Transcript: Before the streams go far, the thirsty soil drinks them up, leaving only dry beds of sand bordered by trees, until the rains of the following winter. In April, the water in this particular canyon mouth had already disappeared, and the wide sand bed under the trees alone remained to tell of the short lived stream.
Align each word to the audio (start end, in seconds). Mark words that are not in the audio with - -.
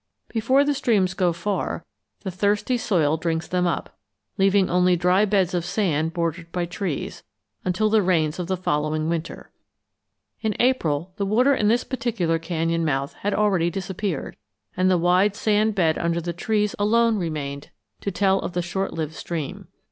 Before 0.29 0.63
the 0.63 0.73
streams 0.73 1.13
go 1.13 1.31
far, 1.31 1.85
the 2.21 2.31
thirsty 2.31 2.75
soil 2.75 3.17
drinks 3.17 3.47
them 3.47 3.67
up, 3.67 3.99
leaving 4.35 4.67
only 4.67 4.95
dry 4.95 5.25
beds 5.25 5.53
of 5.53 5.63
sand 5.63 6.11
bordered 6.11 6.51
by 6.51 6.65
trees, 6.65 7.21
until 7.63 7.87
the 7.87 8.01
rains 8.01 8.39
of 8.39 8.47
the 8.47 8.57
following 8.57 9.09
winter. 9.09 9.51
In 10.41 10.55
April, 10.59 11.13
the 11.17 11.25
water 11.27 11.53
in 11.53 11.67
this 11.67 11.83
particular 11.83 12.39
canyon 12.39 12.83
mouth 12.83 13.13
had 13.19 13.35
already 13.35 13.69
disappeared, 13.69 14.37
and 14.75 14.89
the 14.89 14.97
wide 14.97 15.35
sand 15.35 15.75
bed 15.75 15.99
under 15.99 16.19
the 16.19 16.33
trees 16.33 16.73
alone 16.79 17.19
remained 17.19 17.69
to 17.99 18.09
tell 18.09 18.39
of 18.39 18.53
the 18.53 18.63
short 18.63 18.93
lived 18.93 19.13
stream. 19.13 19.67